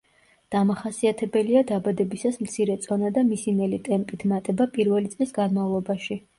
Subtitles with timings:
[0.53, 6.23] დამახასიათებელია დაბადებისას მცირე წონა და მისი ნელი ტემპით მატება პირველი წლის განმავლობაში.